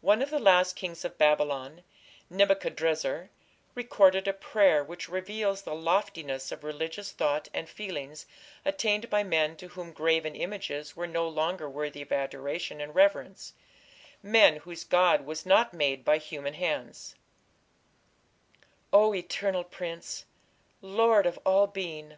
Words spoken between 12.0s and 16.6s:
of adoration and reverence men whose god was not made by human